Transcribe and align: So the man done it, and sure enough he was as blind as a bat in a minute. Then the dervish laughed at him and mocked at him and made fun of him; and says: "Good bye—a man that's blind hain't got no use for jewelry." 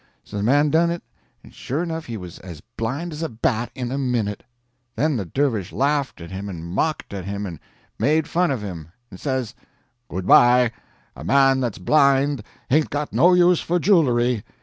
So 0.23 0.37
the 0.37 0.41
man 0.41 0.71
done 0.71 0.89
it, 0.89 1.03
and 1.43 1.53
sure 1.53 1.83
enough 1.83 2.07
he 2.07 2.17
was 2.17 2.39
as 2.39 2.59
blind 2.75 3.11
as 3.13 3.21
a 3.21 3.29
bat 3.29 3.69
in 3.75 3.91
a 3.91 3.99
minute. 3.99 4.41
Then 4.95 5.15
the 5.15 5.25
dervish 5.25 5.71
laughed 5.71 6.21
at 6.21 6.31
him 6.31 6.49
and 6.49 6.65
mocked 6.65 7.13
at 7.13 7.25
him 7.25 7.45
and 7.45 7.59
made 7.99 8.27
fun 8.27 8.49
of 8.49 8.63
him; 8.63 8.87
and 9.11 9.19
says: 9.19 9.53
"Good 10.09 10.25
bye—a 10.25 11.23
man 11.23 11.59
that's 11.59 11.77
blind 11.77 12.41
hain't 12.71 12.89
got 12.89 13.13
no 13.13 13.33
use 13.35 13.61
for 13.61 13.77
jewelry." 13.77 14.43